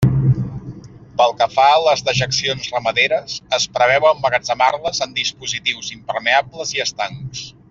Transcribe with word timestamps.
Pel 1.19 1.35
que 1.41 1.47
fa 1.55 1.65
a 1.73 1.83
les 1.87 2.01
dejeccions 2.07 2.71
ramaderes, 2.77 3.37
es 3.59 3.69
preveu 3.79 4.09
emmagatzemar-les 4.15 5.07
en 5.07 5.17
dispositius 5.23 5.95
impermeables 5.99 6.79
i 6.79 6.87
estancs. 6.89 7.51